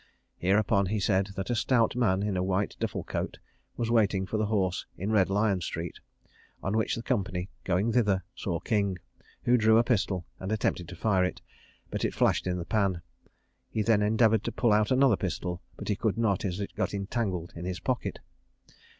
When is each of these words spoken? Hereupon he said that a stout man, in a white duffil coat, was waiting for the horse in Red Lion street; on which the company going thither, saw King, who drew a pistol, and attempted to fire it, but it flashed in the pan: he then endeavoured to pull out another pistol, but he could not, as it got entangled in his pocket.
Hereupon 0.39 0.87
he 0.87 0.99
said 0.99 1.27
that 1.35 1.51
a 1.51 1.55
stout 1.55 1.95
man, 1.95 2.23
in 2.23 2.35
a 2.35 2.41
white 2.41 2.75
duffil 2.79 3.03
coat, 3.03 3.37
was 3.77 3.91
waiting 3.91 4.25
for 4.25 4.37
the 4.37 4.47
horse 4.47 4.87
in 4.97 5.11
Red 5.11 5.29
Lion 5.29 5.61
street; 5.61 5.99
on 6.63 6.75
which 6.75 6.95
the 6.95 7.03
company 7.03 7.49
going 7.65 7.91
thither, 7.91 8.23
saw 8.33 8.59
King, 8.59 8.97
who 9.43 9.57
drew 9.57 9.77
a 9.77 9.83
pistol, 9.83 10.25
and 10.39 10.51
attempted 10.51 10.87
to 10.87 10.95
fire 10.95 11.23
it, 11.23 11.43
but 11.91 12.03
it 12.03 12.15
flashed 12.15 12.47
in 12.47 12.57
the 12.57 12.65
pan: 12.65 13.03
he 13.69 13.83
then 13.83 14.01
endeavoured 14.01 14.43
to 14.45 14.51
pull 14.51 14.73
out 14.73 14.89
another 14.89 15.17
pistol, 15.17 15.61
but 15.77 15.87
he 15.87 15.95
could 15.95 16.17
not, 16.17 16.45
as 16.45 16.59
it 16.59 16.73
got 16.73 16.95
entangled 16.95 17.53
in 17.55 17.65
his 17.65 17.79
pocket. 17.79 18.17